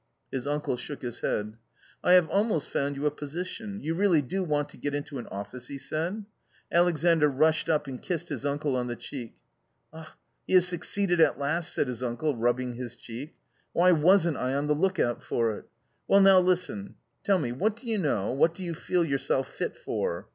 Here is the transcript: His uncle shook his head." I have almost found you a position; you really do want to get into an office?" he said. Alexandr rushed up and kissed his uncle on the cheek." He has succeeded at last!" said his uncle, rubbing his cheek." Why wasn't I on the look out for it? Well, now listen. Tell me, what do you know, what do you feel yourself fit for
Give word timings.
His 0.31 0.47
uncle 0.47 0.77
shook 0.77 1.03
his 1.03 1.19
head." 1.19 1.57
I 2.03 2.13
have 2.13 2.27
almost 2.29 2.67
found 2.69 2.95
you 2.95 3.05
a 3.05 3.11
position; 3.11 3.79
you 3.83 3.93
really 3.93 4.23
do 4.23 4.43
want 4.43 4.67
to 4.69 4.77
get 4.77 4.95
into 4.95 5.19
an 5.19 5.27
office?" 5.27 5.67
he 5.67 5.77
said. 5.77 6.25
Alexandr 6.71 7.27
rushed 7.29 7.69
up 7.69 7.85
and 7.85 8.01
kissed 8.01 8.29
his 8.29 8.43
uncle 8.43 8.75
on 8.75 8.87
the 8.87 8.95
cheek." 8.95 9.35
He 10.47 10.55
has 10.55 10.67
succeeded 10.67 11.19
at 11.21 11.37
last!" 11.37 11.71
said 11.73 11.87
his 11.87 12.01
uncle, 12.01 12.35
rubbing 12.35 12.73
his 12.73 12.95
cheek." 12.95 13.35
Why 13.73 13.91
wasn't 13.91 14.37
I 14.37 14.55
on 14.55 14.65
the 14.65 14.73
look 14.73 14.97
out 14.97 15.21
for 15.21 15.55
it? 15.55 15.65
Well, 16.07 16.19
now 16.19 16.39
listen. 16.39 16.95
Tell 17.23 17.37
me, 17.37 17.51
what 17.51 17.75
do 17.75 17.85
you 17.85 17.99
know, 17.99 18.31
what 18.33 18.55
do 18.55 18.63
you 18.63 18.73
feel 18.73 19.05
yourself 19.05 19.49
fit 19.53 19.77
for 19.77 20.27